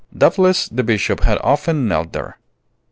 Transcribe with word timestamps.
Doubtless 0.17 0.67
the 0.67 0.81
Bishop 0.83 1.19
had 1.25 1.37
often 1.43 1.87
knelt 1.87 2.11
there. 2.11 2.39